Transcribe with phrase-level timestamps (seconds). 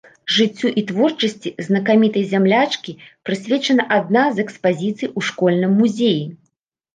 [0.35, 2.95] Жыццю і творчасці знакамітай зямлячкі
[3.31, 6.25] прысвечана адна з экспазіцый у школьным музеі.